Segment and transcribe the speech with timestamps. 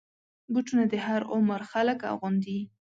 [0.53, 2.59] بوټونه د هر عمر خلک اغوندي.